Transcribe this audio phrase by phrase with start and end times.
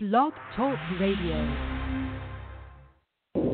[0.00, 1.44] Blog Talk Radio.
[3.34, 3.48] Look,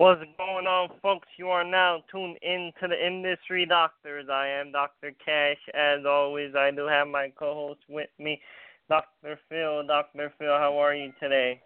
[0.00, 1.28] What's going on, folks?
[1.36, 4.28] You are now tuned in to the Industry Doctors.
[4.32, 5.12] I am Dr.
[5.22, 5.58] Cash.
[5.74, 8.40] As always, I do have my co host with me,
[8.88, 9.38] Dr.
[9.50, 9.86] Phil.
[9.86, 10.32] Dr.
[10.38, 11.60] Phil, how are you today?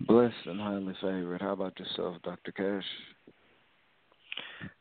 [0.00, 1.40] Blessed and highly favored.
[1.40, 2.50] How about yourself, Dr.
[2.50, 2.84] Cash?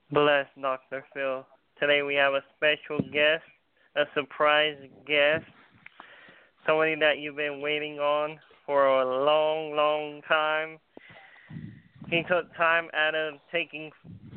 [0.10, 1.06] Blessed, Dr.
[1.14, 1.46] Phil.
[1.80, 3.44] Today we have a special guest,
[3.96, 5.46] a surprise guest,
[6.66, 10.80] somebody that you've been waiting on for a long, long time.
[12.10, 13.92] He took time out of taking,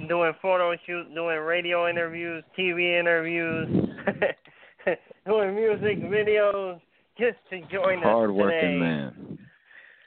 [0.08, 3.68] doing photo shoots, doing radio interviews, TV interviews,
[5.26, 6.80] doing music videos,
[7.18, 8.78] just to join us Hard working today.
[8.78, 9.38] man.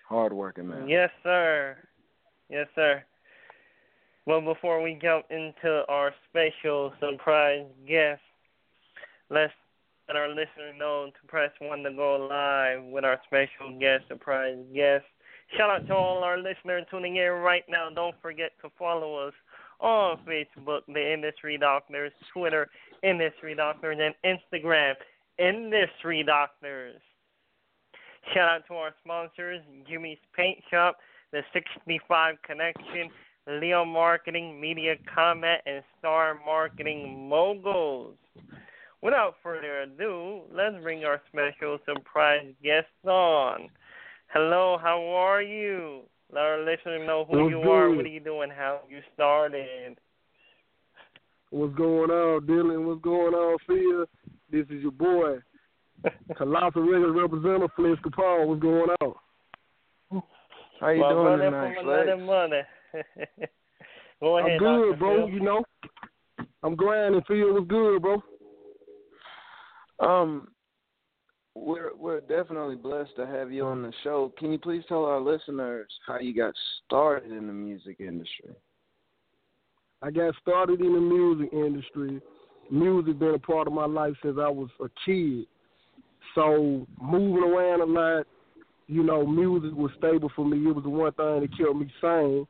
[0.08, 0.88] Hard working man.
[0.88, 1.78] Yes, sir.
[2.50, 3.04] Yes, sir.
[4.26, 8.22] Well, before we jump into our special surprise guest,
[9.30, 9.54] let's
[10.08, 14.58] let our listeners know to press one to go live with our special guest, surprise
[14.76, 15.06] guest.
[15.58, 17.90] Shout out to all our listeners tuning in right now.
[17.94, 19.34] Don't forget to follow us
[19.82, 22.70] on Facebook, The Industry Doctors, Twitter,
[23.04, 24.94] Industry Doctors, and Instagram,
[25.38, 27.02] Industry Doctors.
[28.34, 30.98] Shout out to our sponsors, Jimmy's Paint Shop,
[31.34, 33.10] The 65 Connection,
[33.48, 38.16] Leo Marketing, Media Combat, and Star Marketing Moguls.
[39.02, 43.68] Without further ado, let's bring our special surprise guest on.
[44.34, 46.04] Hello, how are you?
[46.32, 49.98] Let our listeners know who What's you are, what are you doing, how you started.
[51.50, 52.86] What's going on, Dylan?
[52.86, 54.06] What's going on, Phil?
[54.50, 55.40] This is your boy,
[56.38, 58.48] Colossal Regular Representative Flexx Kapone.
[58.48, 60.24] What's going on?
[60.80, 62.20] How you My doing tonight, from Flex?
[62.26, 62.68] mother.
[64.22, 64.98] Go ahead, I'm good, Dr.
[64.98, 65.26] bro.
[65.26, 65.30] Phil.
[65.34, 65.64] You know,
[66.64, 67.22] I'm grinding.
[67.28, 68.22] Phil was good, bro.
[70.00, 70.48] Um,
[71.56, 74.32] we're we're definitely blessed to have you on the show.
[74.38, 76.54] Can you please tell our listeners how you got
[76.86, 78.56] started in the music industry?
[80.02, 82.22] I got started in the music industry.
[82.72, 85.46] Music been a part of my life since I was a kid.
[86.36, 88.26] So moving around a lot,
[88.88, 90.58] you know, music was stable for me.
[90.58, 92.48] It was the one thing that kept me sane.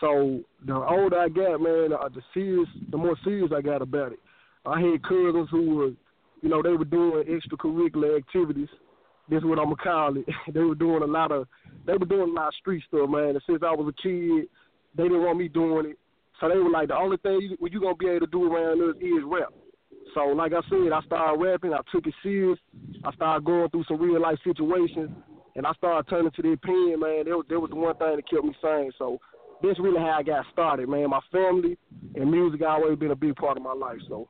[0.00, 4.12] So the older I got, man, uh, the serious, the more serious I got about
[4.12, 4.18] it.
[4.66, 5.90] I had cousins who were,
[6.42, 8.68] you know, they were doing extracurricular activities.
[9.28, 10.26] This is what I'm gonna call it.
[10.52, 11.46] they were doing a lot of,
[11.86, 13.30] they were doing a lot of street stuff, man.
[13.30, 14.48] And since I was a kid,
[14.96, 15.98] they didn't want me doing it.
[16.40, 18.82] So they were like, the only thing you, you gonna be able to do around
[18.82, 19.52] us is rap.
[20.14, 21.74] So like I said, I started rapping.
[21.74, 22.58] I took it serious.
[23.04, 25.10] I started going through some real life situations,
[25.56, 27.24] and I started turning to the pen, man.
[27.24, 28.92] That was, that was the one thing that kept me sane.
[28.98, 29.18] So
[29.62, 31.10] that's really how I got started, man.
[31.10, 31.76] My family
[32.14, 33.98] and music always been a big part of my life.
[34.08, 34.28] So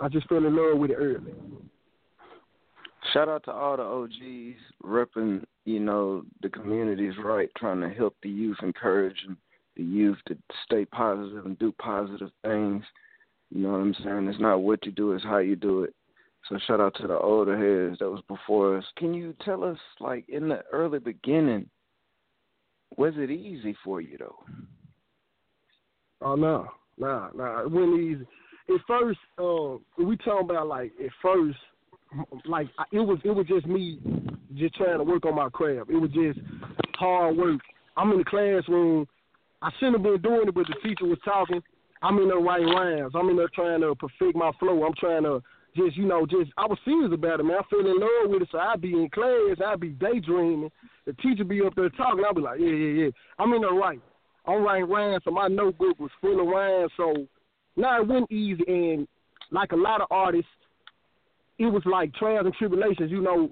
[0.00, 1.32] I just fell in love with it early.
[3.12, 8.16] Shout out to all the OGs repping, you know, the communities right, trying to help
[8.22, 9.36] the youth, encouraging
[9.76, 12.84] the youth to stay positive and do positive things.
[13.50, 14.28] You know what I'm saying?
[14.28, 15.94] It's not what you do, it's how you do it.
[16.48, 18.84] So shout out to the older heads that was before us.
[18.96, 21.68] Can you tell us, like in the early beginning,
[22.96, 24.44] was it easy for you though?
[26.22, 26.66] Oh no,
[26.98, 28.26] nah, nah, it wasn't easy.
[28.68, 31.58] At first, uh, we talking about like at first,
[32.44, 34.00] like it was it was just me
[34.54, 35.90] just trying to work on my craft.
[35.90, 36.38] It was just
[36.98, 37.60] hard work.
[37.96, 39.06] I'm in the classroom.
[39.62, 41.62] I shouldn't have been doing it, but the teacher was talking.
[42.02, 43.12] I'm in there writing rhymes.
[43.14, 44.84] I'm in there trying to perfect my flow.
[44.84, 45.42] I'm trying to
[45.76, 47.58] just, you know, just I was serious about it, man.
[47.58, 50.70] I fell in love with it, so I'd be in class, I'd be daydreaming.
[51.04, 53.10] The teacher be up there talking, I'd be like, yeah, yeah, yeah.
[53.38, 54.02] I'm in there writing.
[54.46, 56.90] I'm writing rhymes, so my notebook was full of rhymes.
[56.96, 57.26] So
[57.76, 59.08] now it wasn't easy, and
[59.50, 60.50] like a lot of artists,
[61.58, 63.10] it was like trials and tribulations.
[63.10, 63.50] You know,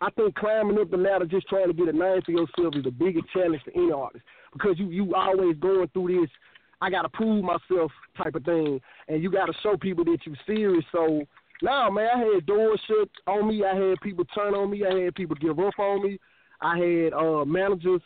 [0.00, 2.84] I think climbing up the ladder, just trying to get a name for yourself, is
[2.84, 6.30] the biggest challenge for any artist because you you always going through this.
[6.82, 10.84] I gotta prove myself type of thing, and you gotta show people that you're serious.
[10.92, 11.22] So
[11.62, 13.64] now, man, I had doors shut on me.
[13.64, 14.84] I had people turn on me.
[14.84, 16.18] I had people give up on me.
[16.60, 18.02] I had uh managers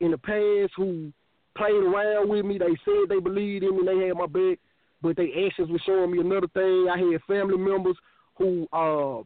[0.00, 1.12] in the past who
[1.56, 2.58] played around with me.
[2.58, 3.82] They said they believed in me.
[3.84, 4.58] They had my back,
[5.02, 6.88] but their actions were showing me another thing.
[6.90, 7.96] I had family members
[8.36, 9.22] who uh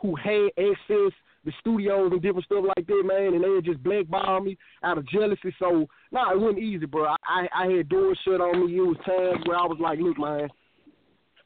[0.00, 1.12] who had access
[1.44, 5.08] the studios and different stuff like that, man, and they just blackball me out of
[5.08, 5.54] jealousy.
[5.58, 7.06] So, nah, it wasn't easy, bro.
[7.06, 8.76] I, I, I had doors shut on me.
[8.76, 10.50] It was times where I was like, look, man,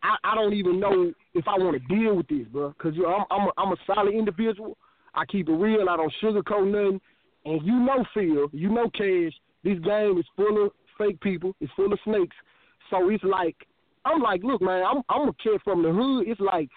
[0.02, 3.02] I, I don't even know if I want to deal with this, bro, because you
[3.02, 4.76] know, I'm, I'm, a, I'm a solid individual.
[5.14, 5.88] I keep it real.
[5.88, 7.00] I don't sugarcoat nothing.
[7.44, 9.32] And you know, Phil, you know, Cash,
[9.62, 11.54] this game is full of fake people.
[11.60, 12.37] It's full of snakes.
[12.90, 13.56] So it's like,
[14.04, 16.28] I'm like, look, man, I'm, I'm a kid from the hood.
[16.28, 16.68] It's like,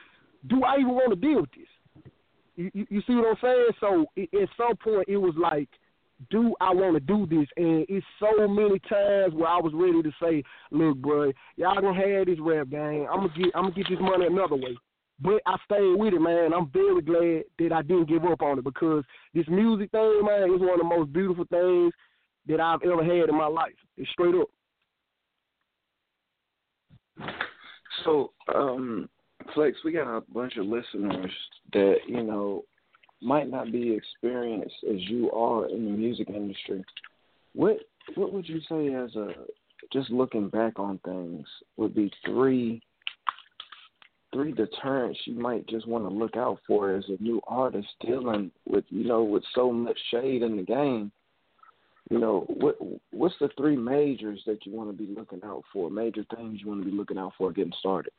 [0.47, 1.67] do I even want to deal with this?
[2.55, 3.67] You, you, see what I'm saying?
[3.79, 5.69] So at some point, it was like,
[6.31, 7.47] do I want to do this?
[7.57, 11.93] And it's so many times where I was ready to say, look, bro, y'all gonna
[11.93, 13.05] have this rap game.
[13.11, 14.75] I'm gonna get, I'm gonna get this money another way.
[15.19, 16.53] But I stayed with it, man.
[16.53, 19.03] I'm very glad that I didn't give up on it because
[19.33, 21.93] this music thing, man, is one of the most beautiful things
[22.47, 23.73] that I've ever had in my life.
[23.97, 24.47] It's straight up.
[28.03, 29.09] So, um,
[29.55, 31.31] Flexx, we got a bunch of listeners
[31.73, 32.63] that you know
[33.21, 36.83] might not be experienced as you are in the music industry.
[37.53, 37.77] What
[38.15, 39.33] what would you say as a
[39.91, 41.45] just looking back on things
[41.77, 42.81] would be three
[44.33, 48.51] three deterrents you might just want to look out for as a new artist dealing
[48.65, 51.11] with you know with so much shade in the game
[52.09, 52.77] you know what
[53.11, 56.67] what's the three majors that you want to be looking out for major things you
[56.67, 58.13] want to be looking out for getting started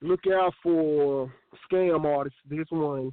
[0.00, 1.32] look out for
[1.70, 2.38] scam artists.
[2.48, 3.12] This one,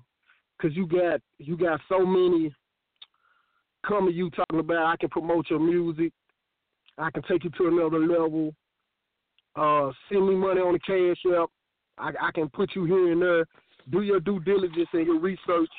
[0.58, 2.54] because you got you got so many
[3.88, 4.14] coming.
[4.14, 6.12] You talking about I can promote your music,
[6.98, 8.54] I can take you to another level.
[9.56, 11.50] Uh, send me money on the cash app.
[11.98, 13.46] I, I can put you here and there.
[13.92, 15.70] Do your due diligence and your research.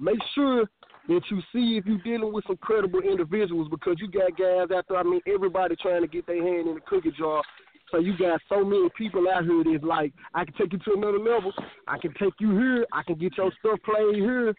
[0.00, 0.64] Make sure
[1.10, 4.86] that you see if you're dealing with some credible individuals because you got guys out
[4.88, 4.98] there.
[4.98, 7.42] I mean, everybody trying to get their hand in the cookie jar
[7.90, 10.92] so you got so many people out here that's like, I can take you to
[10.96, 11.52] another level.
[11.88, 12.86] I can take you here.
[12.92, 14.54] I can get your stuff played here.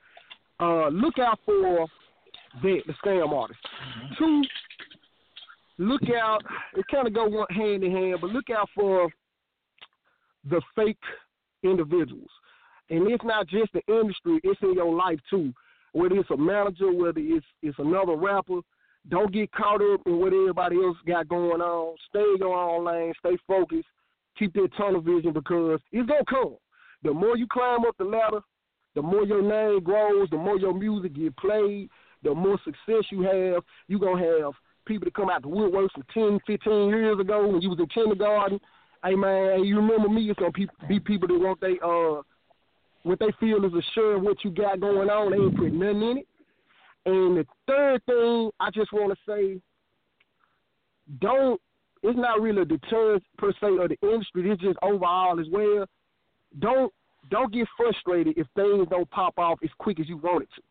[0.59, 1.87] Uh, look out for
[2.61, 3.59] that, the scam artist.
[3.63, 4.13] Mm-hmm.
[4.17, 4.43] Two,
[5.77, 6.43] look out.
[6.75, 9.09] It kind of go one hand in hand, but look out for
[10.49, 10.97] the fake
[11.63, 12.29] individuals.
[12.89, 15.53] And it's not just the industry; it's in your life too.
[15.93, 18.61] Whether it's a manager, whether it's it's another rapper,
[19.09, 21.95] don't get caught up in what everybody else got going on.
[22.09, 23.13] Stay your own lane.
[23.19, 23.87] Stay focused.
[24.37, 26.55] Keep that tunnel vision because it's gonna come.
[27.03, 28.41] The more you climb up the ladder,
[28.95, 30.29] the more your name grows.
[30.29, 31.89] The more your music get played.
[32.23, 33.63] The more success you have.
[33.87, 34.53] You gonna have
[34.85, 37.87] people that come out the woodworks from 10, 15 years ago when you was in
[37.87, 38.59] kindergarten.
[39.03, 40.29] Hey man, you remember me?
[40.29, 40.51] It's gonna
[40.87, 42.21] be people that want they uh
[43.03, 45.31] what they feel is assured what you got going on.
[45.31, 46.27] They ain't put nothing in it.
[47.05, 49.59] And the third thing I just want to say,
[51.19, 51.59] don't.
[52.03, 54.49] It's not really a deterrent per se of the industry.
[54.49, 55.85] It's just overall as well.
[56.59, 56.91] Don't
[57.29, 60.61] don't get frustrated if things don't pop off as quick as you want it to,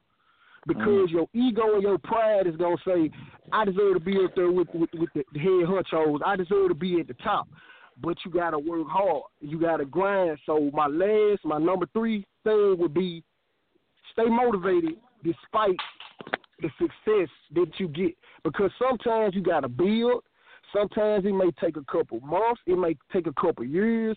[0.67, 1.13] because mm.
[1.13, 3.11] your ego and your pride is gonna say,
[3.53, 6.19] "I deserve to be up there with with, with the, the head honchos.
[6.27, 7.47] I deserve to be at the top."
[8.03, 9.23] But you gotta work hard.
[9.41, 10.39] You gotta grind.
[10.47, 13.23] So my last, my number three thing would be
[14.13, 15.77] stay motivated despite
[16.61, 18.13] the success that you get.
[18.45, 20.23] Because sometimes you got to build.
[20.73, 22.61] Sometimes it may take a couple months.
[22.67, 24.17] It may take a couple years.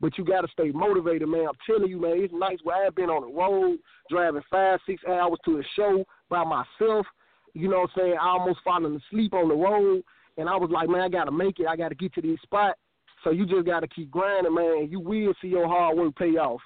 [0.00, 1.46] But you got to stay motivated, man.
[1.48, 3.78] I'm telling you, man, it's nights where I've been on the road,
[4.10, 7.06] driving five, six hours to a show by myself.
[7.54, 8.16] You know what I'm saying?
[8.20, 10.02] I almost falling asleep on the road.
[10.36, 11.68] And I was like, man, I got to make it.
[11.68, 12.76] I got to get to this spot.
[13.24, 14.88] So you just got to keep grinding, man.
[14.90, 16.60] You will see your hard work pay off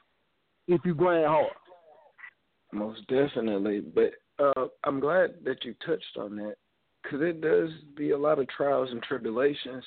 [0.67, 1.53] if you grind hard.
[2.73, 3.81] Most definitely.
[3.81, 4.13] But
[4.43, 6.57] uh, I'm glad that you touched on that
[7.03, 9.85] because it does be a lot of trials and tribulations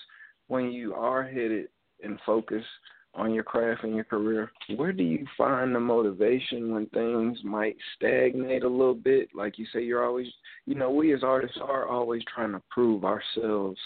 [0.48, 1.68] when you are headed
[2.04, 2.66] and focused
[3.14, 4.52] on your craft and your career.
[4.78, 9.30] Where do you find the motivation when things might stagnate a little bit?
[9.36, 10.28] Like you say, you're always,
[10.66, 13.80] you know, we as artists are always trying to prove ourselves.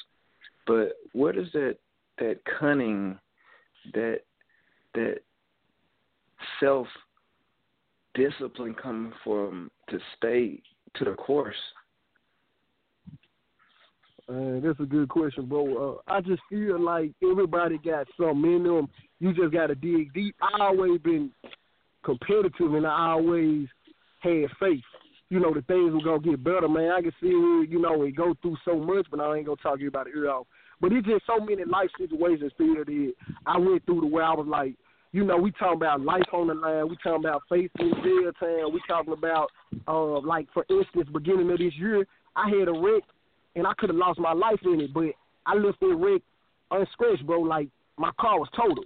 [0.68, 1.78] But what is that
[2.20, 3.18] that cunning,
[3.94, 4.22] that
[4.94, 5.18] that
[6.60, 6.88] self
[8.14, 10.62] discipline coming from to stay
[10.96, 11.56] to the course?
[14.28, 16.02] Uh, that's a good question, bro.
[16.08, 18.90] Uh, I just feel like everybody got something in them.
[19.20, 20.36] You just got to dig deep.
[20.42, 21.32] I always been
[22.04, 23.68] competitive, and I always
[24.22, 24.82] had faith.
[25.30, 26.92] You know, the things were gonna get better, man.
[26.92, 29.78] I can see, you know, and go through so much, but I ain't gonna talk
[29.78, 30.48] to you about it here off.
[30.82, 33.14] But it's just so many life situations, Phil, that
[33.46, 34.76] I went through the where I was like,
[35.12, 36.90] you know, we talking about life on the line.
[36.90, 38.74] We talking about faith in jail time.
[38.74, 39.50] We talking about,
[39.88, 42.06] uh, like for instance, beginning of this year,
[42.36, 43.04] I had a wreck
[43.56, 45.06] and I could have lost my life in it, but
[45.46, 46.22] I left that wreck
[46.72, 47.40] unscratched, bro.
[47.40, 48.86] Like my car was totaled,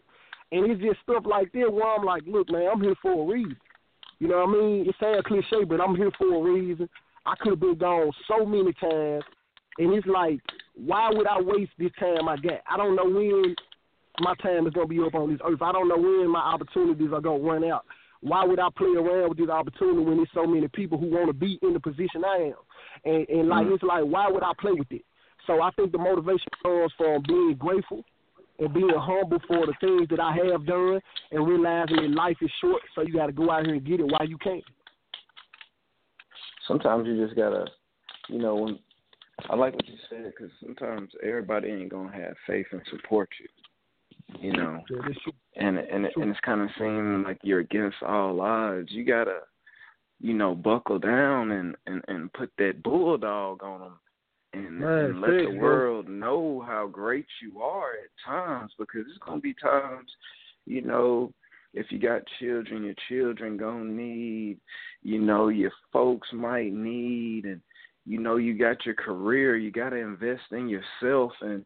[0.51, 3.33] And it's just stuff like that where I'm like, look, man, I'm here for a
[3.33, 3.57] reason.
[4.19, 4.89] You know what I mean?
[4.89, 6.89] It sounds cliche, but I'm here for a reason.
[7.25, 9.23] I could have been gone so many times,
[9.77, 10.39] and it's like,
[10.85, 12.61] why would I waste this time I got?
[12.69, 13.55] I don't know when
[14.19, 15.61] my time is gonna be up on this earth.
[15.61, 17.85] I don't know when my opportunities are gonna run out.
[18.21, 21.27] Why would I play around with this opportunity when there's so many people who want
[21.27, 22.53] to be in the position I am?
[23.05, 23.75] And and like mm-hmm.
[23.75, 25.03] it's like, why would I play with it?
[25.47, 28.03] So I think the motivation comes from being grateful
[28.59, 30.99] and being humble for the things that I have done
[31.31, 34.01] and realizing that life is short, so you got to go out here and get
[34.01, 34.61] it while you can.
[36.67, 37.65] Sometimes you just gotta,
[38.27, 38.79] you know, when
[39.49, 43.47] I like what you said because sometimes everybody ain't gonna have faith and support you.
[44.39, 44.83] You know,
[45.55, 48.89] and and and it's kind of seeming like you're against all odds.
[48.91, 49.39] You gotta,
[50.19, 53.93] you know, buckle down and and and put that bulldog on them
[54.53, 59.23] and, Man, and let the world know how great you are at times because it's
[59.25, 60.09] gonna be times,
[60.65, 61.33] you know,
[61.73, 64.57] if you got children, your children gonna need,
[65.03, 67.61] you know, your folks might need, and
[68.09, 71.63] you know, you got your career, you got to invest in yourself, and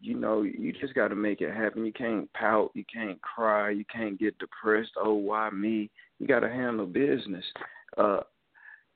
[0.00, 1.86] you know, you just got to make it happen.
[1.86, 4.90] You can't pout, you can't cry, you can't get depressed.
[4.96, 5.88] Oh, why me?
[6.18, 7.44] You got to handle business.
[7.96, 8.20] Uh,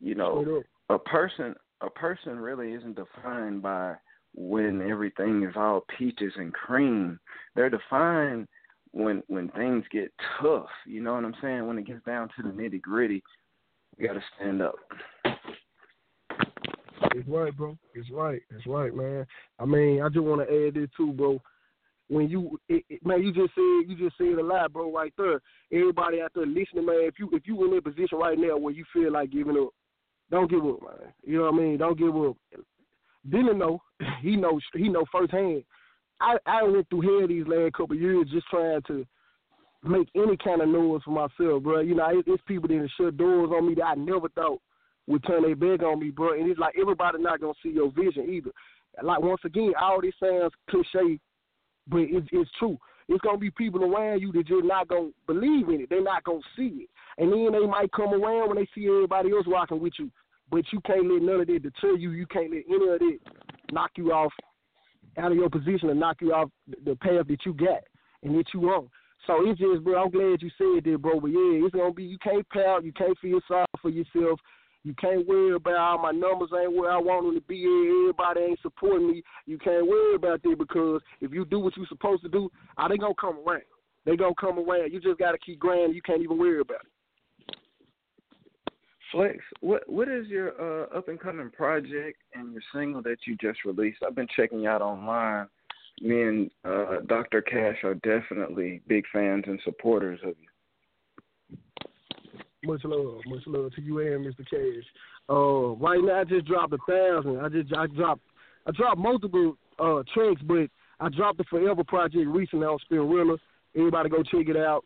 [0.01, 3.95] you know, a person a person really isn't defined by
[4.35, 7.21] when everything is all peaches and cream.
[7.55, 8.49] They're defined
[8.91, 10.13] when when things get
[10.43, 10.71] tough.
[10.87, 11.69] You know what I'm saying?
[11.69, 13.23] When it gets down to the nitty gritty,
[13.97, 14.75] you got to stand up.
[17.15, 17.77] It's right, bro.
[17.95, 18.41] It's right.
[18.51, 19.27] It's right, man.
[19.59, 21.41] I mean, I just want to add this too, bro.
[22.09, 25.13] When you, it, it, man, you just said you just said a lot, bro, right
[25.17, 25.41] there.
[25.73, 27.01] Everybody out there listening, man.
[27.01, 29.71] If you if you in that position right now where you feel like giving up,
[30.31, 31.13] don't give up, man.
[31.25, 31.79] You know what I mean?
[31.79, 32.37] Don't give up.
[33.29, 33.81] Didn't know.
[34.23, 34.63] He knows.
[34.75, 35.65] He know firsthand.
[36.21, 39.07] I I went through hell these last couple years just trying to
[39.83, 41.81] make any kind of noise for myself, bro.
[41.81, 44.61] You know, it, it's people that shut doors on me that I never thought
[45.07, 46.33] would turn their back on me, bro.
[46.33, 48.51] And it's like everybody not gonna see your vision either.
[49.03, 51.19] Like once again, all this sounds cliche,
[51.89, 52.79] but it's it's true.
[53.09, 55.91] It's gonna be people around you that just not gonna believe in it.
[55.91, 59.31] They're not gonna see it, and then they might come around when they see everybody
[59.33, 60.11] else rocking with you.
[60.51, 62.11] But you can't let none of that deter you.
[62.13, 63.19] You can't let any of that
[63.73, 64.33] knock you off
[65.19, 67.83] out of your position and knock you off the path that you got
[68.23, 68.89] and that you on.
[69.27, 70.03] So it's just, bro.
[70.03, 71.21] I'm glad you said that, bro.
[71.21, 72.05] But yeah, it's gonna be.
[72.05, 72.85] You can't pout.
[72.85, 74.39] You can't feel sorry for yourself.
[74.85, 77.65] You can't worry about all my numbers ain't where I want them to be.
[77.65, 79.23] Everybody ain't supporting me.
[79.47, 82.87] You can't worry about that because if you do what you're supposed to do, I
[82.89, 83.63] they gonna come around?
[84.05, 84.93] They gonna come around.
[84.93, 85.95] You just gotta keep grinding.
[85.95, 87.57] You can't even worry about it.
[89.13, 93.37] Flexx, what what is your uh, up and coming project and your single that you
[93.41, 94.03] just released?
[94.07, 95.47] I've been checking you out online.
[96.01, 97.41] Me and uh, Dr.
[97.41, 100.49] Cash are definitely big fans and supporters of you.
[102.65, 104.49] Much love, much love to you and Mr.
[104.49, 104.85] Cash.
[105.29, 107.41] Uh, right now I just dropped a thousand.
[107.41, 108.23] I just I dropped
[108.67, 110.69] I dropped multiple uh tracks, but
[111.01, 113.39] I dropped the Forever project recently on Spinrilla.
[113.77, 114.85] Everybody go check it out.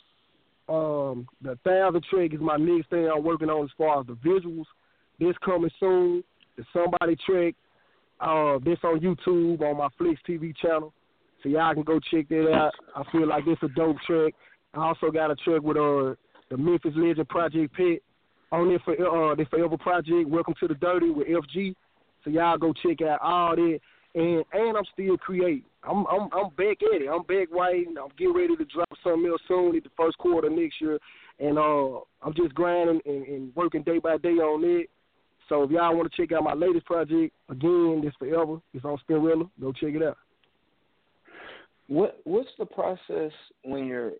[0.69, 4.15] Um, the thousand track is my next thing I'm working on as far as the
[4.15, 4.67] visuals.
[5.19, 6.25] This coming soon.
[6.57, 7.55] The Somebody track.
[8.21, 10.93] Uh, this on YouTube on my Flex TV channel,
[11.41, 12.73] so y'all can go check that out.
[12.97, 14.35] I feel like it's a dope track.
[14.75, 16.15] I also got a track with uh
[16.51, 18.01] the Memphis Legend Project Pat
[18.53, 20.29] on there for uh the Forever Project.
[20.29, 21.75] Welcome to the Dirty with FG.
[22.25, 23.79] So y'all go check out all that.
[24.15, 25.65] And and I'm still creating.
[25.85, 27.09] I'm I'm I'm back at it.
[27.13, 27.95] I'm back writing.
[28.01, 30.99] I'm getting ready to drop something else soon at the first quarter next year.
[31.39, 34.91] And uh I'm just grinding and, and working day by day on it.
[35.49, 38.61] So if y'all want to check out my latest project, again, this forever.
[38.75, 39.49] It's on Spinrilla.
[39.61, 40.19] Go check it out.
[41.87, 43.33] What what's the process
[43.65, 44.13] when you're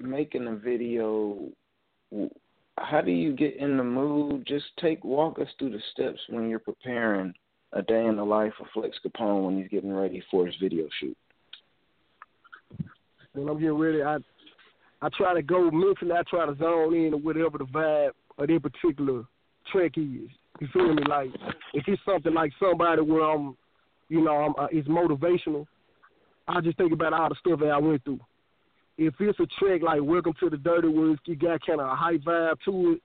[0.00, 1.50] making a video
[2.78, 4.44] how do you get in the mood?
[4.46, 7.32] Just take walk us through the steps when you're preparing
[7.72, 10.86] a day in the life of Flexx Kapone when he's getting ready for his video
[11.00, 11.16] shoot.
[13.32, 14.18] When I'm getting ready, I
[15.00, 16.12] I try to go mentally.
[16.12, 19.24] I try to zone in or whatever the vibe of that particular
[19.70, 20.28] track is.
[20.60, 21.02] You feel me?
[21.08, 21.30] Like
[21.72, 23.56] if it's something like somebody where I'm,
[24.08, 25.66] you know, I'm, uh, it's motivational.
[26.46, 28.20] I just think about all the stuff that I went through
[28.98, 31.96] if it's a track like Welcome to the Dirty Woods, you got kind of a
[31.96, 33.02] high vibe to it.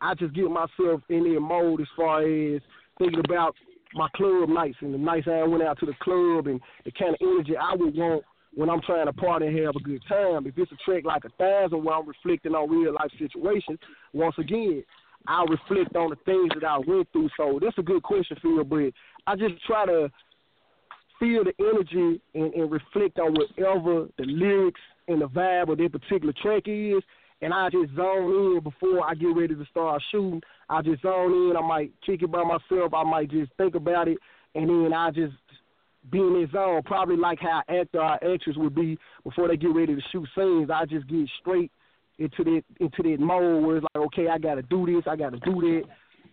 [0.00, 2.60] I just get myself in that mode as far as
[2.98, 3.54] thinking about
[3.94, 7.14] my club nights and the nights I went out to the club and the kind
[7.14, 10.46] of energy I would want when I'm trying to party and have a good time.
[10.46, 13.78] If it's a track like a thousand where I'm reflecting on real life situations,
[14.12, 14.82] once again,
[15.26, 17.28] I'll reflect on the things that I went through.
[17.36, 18.92] So that's a good question, Phil, but
[19.26, 20.10] I just try to
[21.20, 25.92] feel the energy and, and reflect on whatever the lyrics and the vibe of that
[25.92, 27.02] particular track is,
[27.40, 30.40] and I just zone in before I get ready to start shooting.
[30.68, 31.56] I just zone in.
[31.56, 32.94] I might kick it by myself.
[32.94, 34.18] I might just think about it,
[34.54, 35.34] and then I just
[36.10, 36.82] be in that zone.
[36.84, 40.70] Probably like how actor or actress would be before they get ready to shoot scenes.
[40.72, 41.70] I just get straight
[42.18, 45.16] into that into that mode where it's like, okay, I got to do this, I
[45.16, 45.82] got to do that.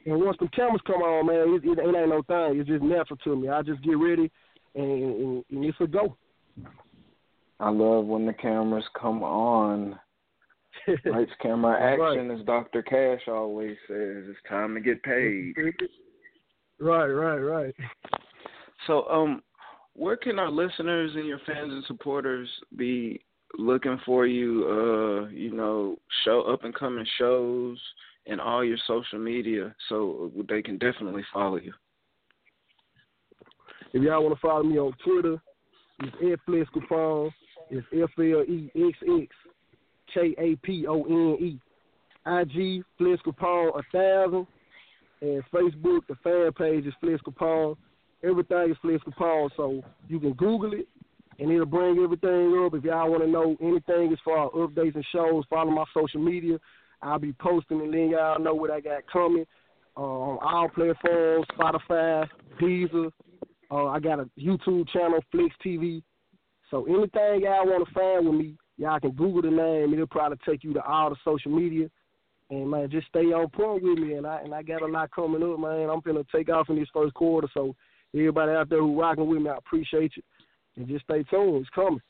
[0.06, 2.60] And once the cameras come on, man, it, it, it ain't no thing.
[2.60, 3.50] It's just natural to me.
[3.50, 4.32] I just get ready,
[4.76, 6.16] and, and, and it's a go.
[7.60, 10.00] I love when the cameras come on.
[11.06, 12.40] Lights, camera, action, right.
[12.40, 12.82] as Dr.
[12.82, 14.24] Cash always says.
[14.28, 15.54] It's time to get paid.
[16.80, 17.76] Right, right, right.
[18.88, 19.42] So, um,
[19.94, 22.48] where can our listeners and your fans and supporters
[22.78, 23.22] be
[23.58, 24.66] looking for you?
[24.66, 27.78] Uh, you know, show up and coming shows
[28.26, 31.74] and all your social media, so they can definitely follow you.
[33.92, 35.42] If y'all want to follow me on Twitter,
[36.00, 37.32] it's F Flexx Kapone.
[37.70, 39.36] It's F L E X X
[40.14, 41.60] K A P O N E.
[42.26, 44.46] IG Flexx Kapone a thousand,
[45.22, 47.78] and Facebook the fan page is Flexx Kapone.
[48.24, 50.88] Everything is Flexx Kapone, so you can Google it,
[51.40, 52.74] and it'll bring everything up.
[52.74, 56.22] If y'all want to know anything as far as updates and shows, follow my social
[56.22, 56.60] media.
[57.02, 59.46] I'll be posting and letting y'all know what I got coming
[59.96, 62.28] uh, on all platforms, Spotify,
[62.62, 63.12] Deezer.
[63.72, 66.02] Uh, I got a YouTube channel, Flex TV.
[66.70, 69.94] So anything y'all want to find with me, y'all can Google the name.
[69.94, 71.90] It'll probably take you to all the social media.
[72.50, 74.14] And man, just stay on point with me.
[74.14, 75.90] And I and I got a lot coming up, man.
[75.90, 77.48] I'm gonna take off in this first quarter.
[77.54, 77.76] So
[78.14, 80.24] everybody out there who rocking with me, I appreciate you.
[80.76, 81.62] And just stay tuned.
[81.62, 82.02] It's coming.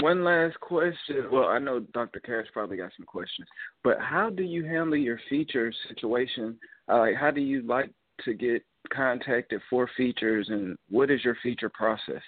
[0.00, 1.26] One last question.
[1.30, 2.20] Well, I know Dr.
[2.20, 3.48] Cash probably got some questions,
[3.84, 6.58] but how do you handle your feature situation?
[6.88, 7.90] Uh, how do you like
[8.24, 12.22] to get contacted for features, and what is your feature process?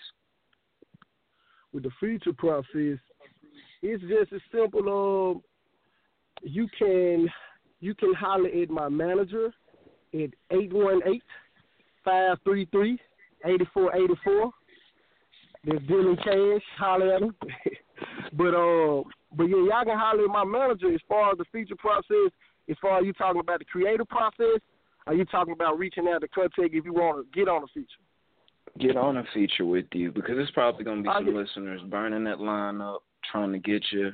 [1.72, 2.98] With the feature process,
[3.82, 5.34] it's just as simple.
[5.36, 5.42] Um,
[6.42, 7.28] you can
[7.80, 9.52] you can holler at my manager
[10.14, 10.30] at
[12.06, 12.98] 818-533-8484.
[15.64, 17.34] There's dealing cash, holler at him.
[18.32, 19.02] but uh,
[19.36, 22.32] but yeah, y'all can holler at my manager as far as the feature process.
[22.68, 24.60] As far as you talking about the creative process,
[25.06, 27.66] are you talking about reaching out to contact if you want to get on a
[27.68, 27.86] feature?
[28.78, 31.34] Get on a feature with you because it's probably going to be I some get-
[31.34, 34.12] listeners burning that line up, trying to get you.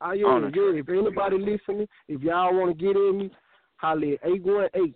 [0.00, 0.48] Ah, oh yeah, On a.
[0.48, 3.30] If anybody listening, if y'all want to get in me,
[3.76, 4.94] holler at 818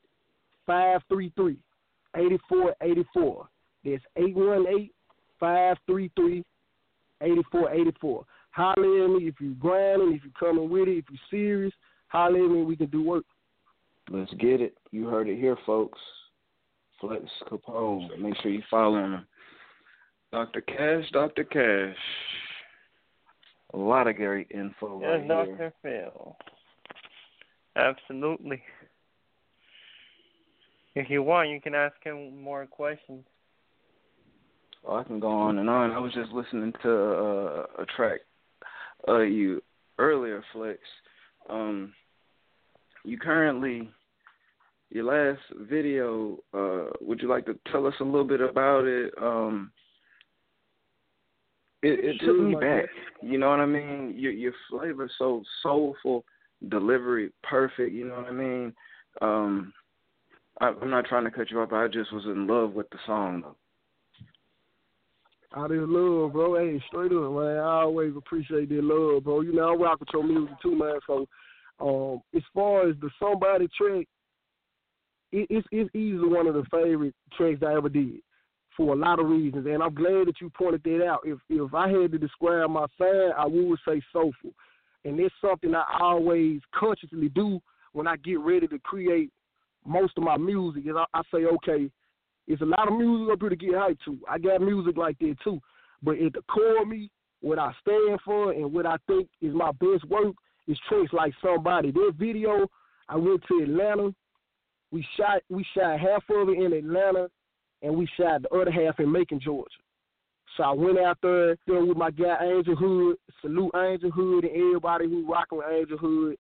[0.67, 1.57] 533
[2.17, 3.49] 8484.
[3.85, 4.91] That's 818
[5.39, 6.45] 533
[7.23, 8.25] 8484.
[8.51, 11.73] Holler at me if you're grinding, if you're coming with it, if you're serious,
[12.09, 13.25] holler at me, we can do work.
[14.11, 14.77] Let's get it.
[14.91, 15.99] You heard it here, folks.
[17.03, 18.19] Flexx Kapone.
[18.19, 19.27] Make sure you follow him.
[20.33, 20.61] Dr.
[20.61, 21.45] Cash, Dr.
[21.45, 21.97] Cash.
[23.75, 25.57] A lot of great info Yes, right Dr.
[25.57, 25.73] here.
[25.83, 26.37] Phil.
[27.77, 28.63] Absolutely.
[30.95, 33.25] If you want, you can ask him more questions.
[34.87, 35.93] Oh, I can go on and on.
[35.93, 38.21] I was just listening to uh, a track
[39.09, 39.63] uh you
[39.99, 40.79] earlier, Flexx.
[41.49, 41.93] Um,
[43.05, 43.89] you currently
[44.91, 46.39] your last video.
[46.53, 49.13] Uh, would you like to tell us a little bit about it?
[49.21, 49.73] Um,
[51.83, 52.87] it, it Sure, took me back.
[53.23, 54.15] You know what I mean?
[54.17, 56.25] Your your flavor so soulful,
[56.69, 57.93] delivery perfect.
[57.93, 58.75] You know what I mean?
[59.23, 59.73] Um,
[60.61, 61.73] I, I'm not trying to cut you off.
[61.73, 63.57] I just was in love with the song though.
[65.57, 66.59] Out of love, bro.
[66.59, 67.57] Hey, straight up, man.
[67.57, 69.41] I always appreciate that love, bro.
[69.41, 70.99] You know, I rock with your music too, man.
[71.07, 71.27] So,
[71.81, 74.07] um, as far as the somebody track,
[75.33, 78.21] it, it's it's easily one of the favorite tracks I ever did
[78.77, 81.21] for a lot of reasons, and I'm glad that you pointed that out.
[81.25, 84.53] If if I had to describe my sound, I would say soulful,
[85.05, 87.61] and it's something I always consciously do
[87.93, 89.31] when I get ready to create
[89.85, 90.87] most of my music.
[90.87, 91.91] Is I, I say, okay,
[92.47, 94.19] it's a lot of music up here to get hyped to.
[94.29, 95.61] I got music like that too.
[96.03, 99.55] But at the core of me, what I stand for and what I think is
[99.55, 100.35] my best work
[100.67, 101.91] is tracks like somebody.
[101.91, 102.67] That video,
[103.09, 104.15] I went to Atlanta.
[104.93, 107.29] We shot we shot half of it in Atlanta
[107.83, 109.71] and we shot the other half in Macon, Georgia.
[110.57, 114.57] So I went out there, know, with my guy Angel Hood, salute Angel Hood and
[114.57, 116.37] everybody who rocking with Angel Hood.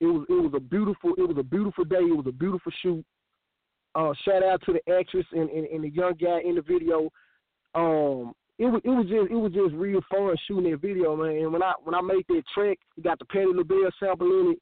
[0.00, 1.96] It was it was a beautiful it was a beautiful day.
[1.96, 3.04] It was a beautiful shoot.
[3.94, 7.10] Uh, shout out to the actress and, and, and the young guy in the video.
[7.74, 11.36] Um, it was it was just it was just real fun shooting that video, man.
[11.36, 14.58] And when I when I made that track, got the Patti LaBelle sample in it.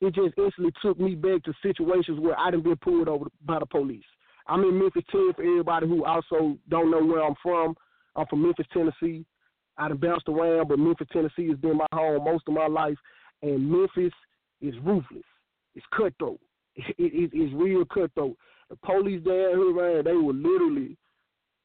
[0.00, 3.58] It just instantly took me back to situations where I didn't been pulled over by
[3.58, 4.04] the police.
[4.46, 5.32] I'm in Memphis, Tennessee.
[5.36, 7.74] For everybody who also don't know where I'm from,
[8.16, 9.24] I'm from Memphis, Tennessee.
[9.76, 12.96] I done bounced around, but Memphis, Tennessee has been my home most of my life,
[13.42, 14.12] and Memphis
[14.60, 15.24] is ruthless.
[15.74, 16.40] It's cutthroat.
[16.76, 18.36] It, it, it's real cutthroat.
[18.70, 20.96] The police down here, man, they will literally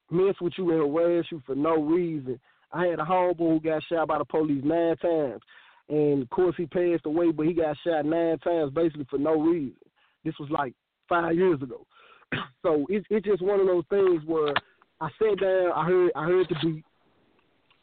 [0.10, 2.39] mess with you and harass you for no reason.
[2.72, 5.41] I had a homeboy who got shot by the police nine times.
[5.89, 9.39] And of course he passed away, but he got shot nine times basically for no
[9.39, 9.76] reason.
[10.24, 10.74] This was like
[11.10, 11.86] five years ago.
[12.63, 14.54] so it's it's just one of those things where
[15.02, 16.86] I sat down, I heard I heard the beat,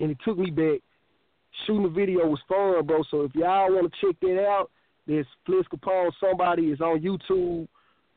[0.00, 0.80] and it took me back.
[1.66, 3.02] Shooting the video was fun, bro.
[3.10, 4.70] So if y'all want to check that out,
[5.06, 6.10] there's Flexx Kapone.
[6.20, 7.66] Somebody is on YouTube.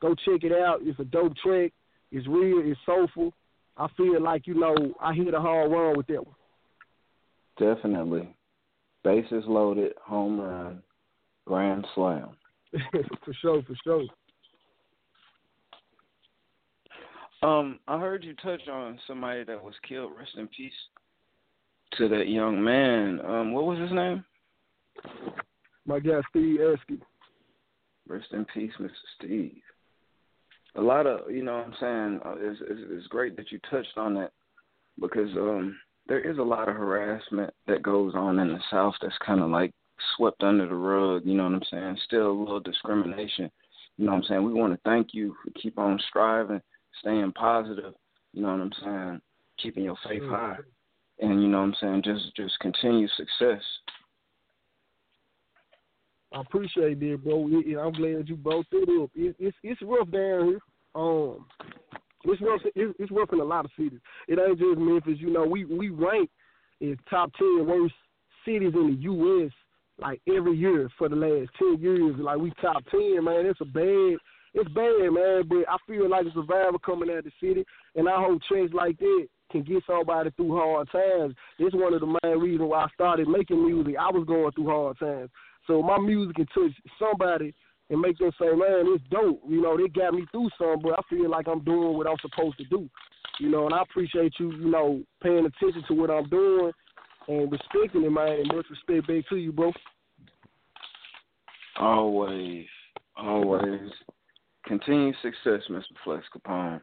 [0.00, 0.80] Go check it out.
[0.82, 1.72] It's a dope track.
[2.12, 2.62] It's real.
[2.64, 3.32] It's soulful.
[3.76, 6.36] I feel like you know I hit a hard run with that one.
[7.58, 8.28] Definitely,
[9.04, 10.82] bases loaded, home run,
[11.46, 12.30] grand slam.
[13.24, 14.04] for sure, for sure.
[17.42, 20.12] Um, I heard you touch on somebody that was killed.
[20.18, 20.72] Rest in peace
[21.98, 23.20] to that young man.
[23.24, 24.24] Um, what was his name?
[25.86, 27.00] My guy Steve Esky.
[28.08, 28.90] Rest in peace, Mr.
[29.18, 29.60] Steve.
[30.76, 33.60] A lot of you know what I'm saying uh, it's, it's it's great that you
[33.70, 34.32] touched on that
[35.00, 39.16] because um there is a lot of harassment that goes on in the South that's
[39.24, 39.72] kind of like
[40.16, 41.22] swept under the rug.
[41.24, 41.98] You know what I'm saying?
[42.04, 43.50] Still a little discrimination.
[43.96, 44.44] You know what I'm saying?
[44.44, 46.60] We want to thank you for keep on striving,
[47.00, 47.94] staying positive.
[48.32, 49.20] You know what I'm saying?
[49.62, 50.56] Keeping your faith high,
[51.20, 52.02] and you know what I'm saying?
[52.04, 53.62] Just just continue success.
[56.32, 57.44] I appreciate that, bro.
[57.44, 59.10] I'm glad you brought that up.
[59.14, 60.60] It, it's it's rough down here.
[60.96, 61.46] Um,
[62.24, 62.60] it's rough.
[62.74, 64.00] It's, rough in a lot of cities.
[64.28, 65.18] It ain't just Memphis.
[65.18, 66.30] You know, we we rank
[66.82, 67.94] as top ten worst
[68.44, 69.52] cities in the U.S.
[69.98, 72.14] like every year for the last ten years.
[72.18, 73.46] Like we top ten, man.
[73.46, 74.18] It's a bad.
[74.54, 75.42] It's bad, man.
[75.48, 78.72] But I feel like a survivor coming out of the city, and I hope trends
[78.72, 81.34] like that can get somebody through hard times.
[81.58, 83.96] It's one of the main reasons why I started making music.
[83.98, 85.30] I was going through hard times,
[85.66, 87.54] so my music can touch somebody
[87.90, 89.42] and make them say, man, it's dope.
[89.48, 92.16] You know, they got me through some, but I feel like I'm doing what I'm
[92.22, 92.88] supposed to do.
[93.40, 96.72] You know, and I appreciate you, you know, paying attention to what I'm doing
[97.28, 98.40] and respecting it, man.
[98.40, 99.72] And much respect back to you, bro.
[101.78, 102.66] Always,
[103.16, 103.90] always.
[104.66, 105.82] Continued success, Mr.
[106.06, 106.80] Flexx Kapone.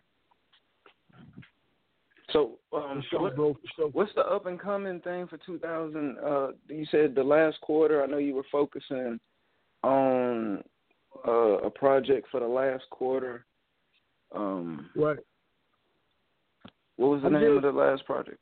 [2.32, 3.90] So, um, sure, what, bro, sure.
[3.90, 6.18] what's the up and coming thing for 2000?
[6.18, 8.04] Uh, you said the last quarter.
[8.04, 9.20] I know you were focusing
[9.84, 10.64] on
[11.28, 13.46] uh, a project for the last quarter.
[14.34, 15.20] Um, right.
[16.98, 18.40] What was the I'm name just, of the last project?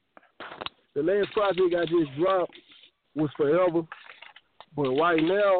[0.96, 2.54] The last project I just dropped
[3.16, 3.82] was Forever,
[4.76, 5.58] but right now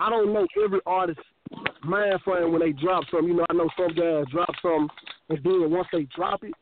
[0.00, 1.20] I don't know every artist
[1.84, 3.28] mind frame when they drop something.
[3.28, 4.88] You know, I know some guys drop something
[5.28, 6.52] and then once they drop it,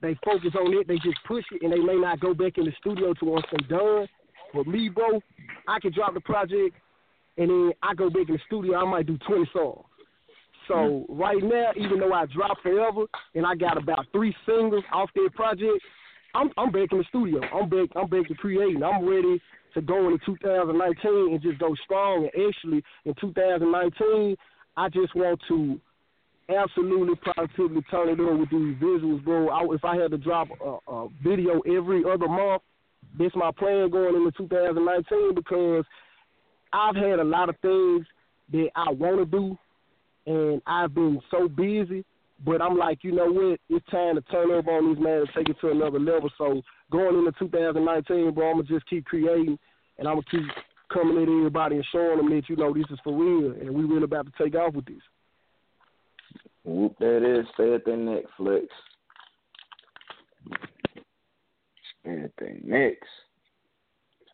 [0.00, 2.64] they focus on it, they just push it, and they may not go back in
[2.64, 4.06] the studio to once they done.
[4.54, 5.20] But me, bro,
[5.68, 6.76] I can drop the project
[7.36, 8.76] and then I go back in the studio.
[8.76, 9.84] I might do twenty songs.
[10.68, 11.20] So mm-hmm.
[11.20, 15.30] right now, even though I dropped forever and I got about three singles off that
[15.34, 15.82] project,
[16.34, 17.40] I'm I'm back in the studio.
[17.52, 18.82] I'm back I'm back to creating.
[18.82, 19.40] I'm ready
[19.74, 22.28] to go into 2019 and just go strong.
[22.34, 24.36] And actually, in 2019,
[24.76, 25.80] I just want to
[26.48, 29.48] absolutely positively turn it on with these visuals, bro.
[29.48, 32.62] I, if I had to drop a, a video every other month,
[33.18, 35.84] that's my plan going into 2019 because
[36.76, 38.06] I've had a lot of things
[38.52, 39.58] that I want to do,
[40.26, 42.04] and I've been so busy.
[42.44, 43.58] But I'm like, you know what?
[43.70, 46.28] It's time to turn over on these man and take it to another level.
[46.36, 46.60] So
[46.92, 49.58] going into 2019, bro, I'm gonna just keep creating,
[49.98, 50.42] and I'm gonna keep
[50.92, 53.84] coming at everybody and showing them that you know this is for real, and we
[53.84, 55.00] really about to take off with this.
[56.64, 57.46] Whoop, that is.
[57.54, 58.66] Stay at their Netflix.
[62.02, 63.08] Stay at their necks.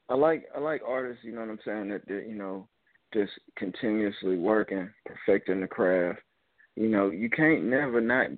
[0.08, 2.68] I like I like artists, you know what I'm saying, that they you know,
[3.12, 6.20] just continuously working, perfecting the craft.
[6.76, 8.28] You know, you can't never not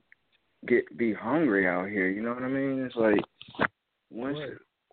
[0.66, 2.80] get be hungry out here, you know what I mean?
[2.80, 3.70] It's like
[4.10, 4.38] once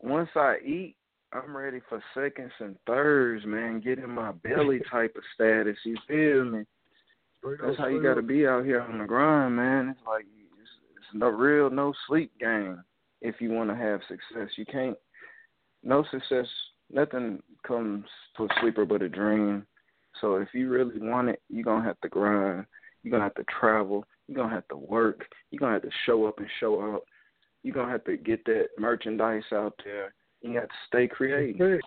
[0.02, 0.96] once I eat,
[1.34, 3.82] I'm ready for seconds and thirds, man.
[3.82, 6.66] Get in my belly type of status, you feel me?
[7.44, 9.90] That's how you got to be out here on the grind, man.
[9.90, 12.84] It's like it's, it's no real no sleep game
[13.22, 14.50] if you want to have success.
[14.58, 14.98] You can't
[15.84, 16.48] no success
[16.94, 18.06] nothing comes
[18.38, 19.66] to a sleeper but a dream.
[20.20, 22.66] So if you really want it, you're gonna have to grind.
[23.04, 24.06] You're gonna have to travel.
[24.28, 25.26] You're gonna have to work.
[25.50, 27.04] You're gonna have to show up and show out.
[27.64, 30.14] You're gonna have to get that merchandise out there.
[30.42, 31.80] You got to stay creative.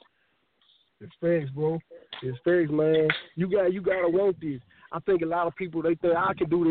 [1.01, 1.79] It's facts, bro.
[2.23, 3.09] It's facts, man.
[3.37, 4.61] You got you gotta want this.
[4.93, 6.65] I think a lot of people they think I can do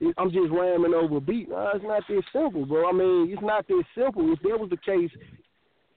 [0.00, 0.12] that.
[0.18, 1.48] I'm just ramming over a beat.
[1.48, 2.88] No, it's not that simple, bro.
[2.88, 4.32] I mean, it's not that simple.
[4.32, 5.10] If that was the case,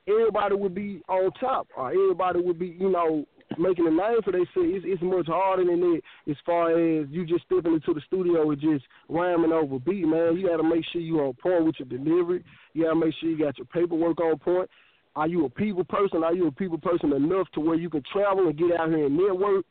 [0.07, 3.25] everybody would be on top, or everybody would be, you know,
[3.57, 4.49] making a name for themselves.
[4.55, 8.49] It's, it's much harder than that as far as you just stepping into the studio
[8.51, 10.37] and just rhyming over beat, man.
[10.37, 12.43] You got to make sure you on point with your delivery.
[12.73, 14.69] You got to make sure you got your paperwork on point.
[15.15, 16.23] Are you a people person?
[16.23, 19.07] Are you a people person enough to where you can travel and get out here
[19.07, 19.65] and network?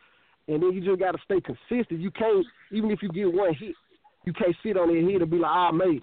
[0.48, 2.00] And then you just got to stay consistent.
[2.00, 3.74] You can't, even if you get one hit,
[4.24, 6.02] you can't sit on your head and be like, ah, I made it.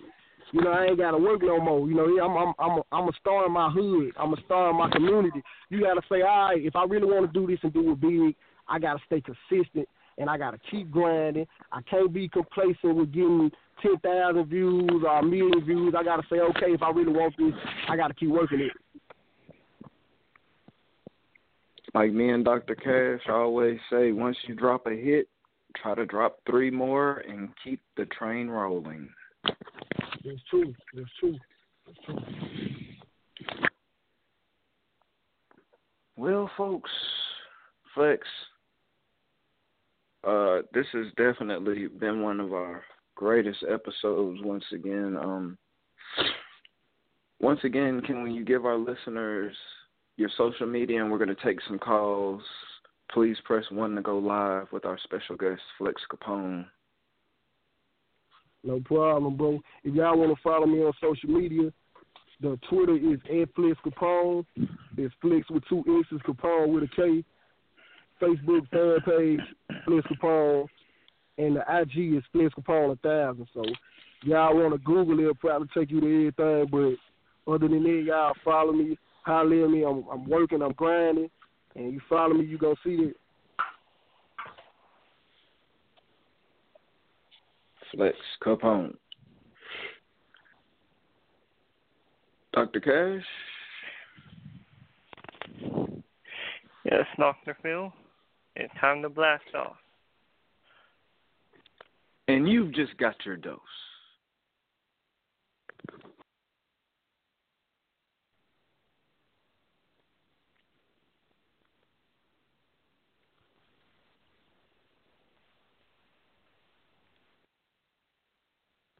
[0.51, 1.87] You know, I ain't gotta work no more.
[1.87, 4.11] You know, I'm I'm I'm a, I'm a star in my hood.
[4.19, 5.41] I'm a star in my community.
[5.69, 8.01] You gotta say, all right, if I really want to do this and do it
[8.01, 8.35] big,
[8.67, 11.47] I gotta stay consistent and I gotta keep grinding.
[11.71, 13.51] I can't be complacent with getting
[13.81, 15.93] ten thousand views or a million views.
[15.97, 17.53] I gotta say, okay, if I really want this,
[17.89, 18.71] I gotta keep working it.
[21.93, 22.75] Like me and Dr.
[22.75, 25.27] Cash always say, once you drop a hit,
[25.75, 29.09] try to drop three more and keep the train rolling.
[30.23, 30.73] That's true.
[30.93, 31.37] There's true.
[31.85, 32.17] That's true.
[36.15, 36.91] Well, folks,
[37.97, 38.19] Flexx,
[40.23, 42.83] uh, this has definitely been one of our
[43.15, 45.17] greatest episodes once again.
[45.19, 45.57] Um,
[47.41, 49.55] once again, can you give our listeners
[50.17, 52.41] your social media and we're going to take some calls.
[53.11, 56.65] Please press 1 to go live with our special guest, Flexx Kapone.
[58.63, 59.59] No problem, bro.
[59.83, 61.71] If y'all want to follow me on social media,
[62.41, 64.45] the Twitter is at Flexx Kapone.
[64.97, 67.23] It's Flex with two X's, Capone with a K.
[68.21, 69.39] Facebook fan page,
[69.87, 70.67] Flexx Kapone.
[71.37, 73.47] And the IG is Flexx Kapone 1000.
[73.53, 73.63] So
[74.23, 76.67] y'all want to Google it, it'll probably take you to everything.
[77.45, 79.83] But other than that, y'all follow me, holler at me.
[79.83, 81.29] I'm, I'm working, I'm grinding.
[81.75, 83.17] And you follow me, you going to see it.
[87.95, 88.95] Flexx Kapone.
[92.53, 92.79] Dr.
[92.79, 93.25] Cash?
[96.85, 97.57] Yes, Dr.
[97.61, 97.91] Phil.
[98.55, 99.75] It's time to blast off.
[102.27, 103.59] And you've just got your dose.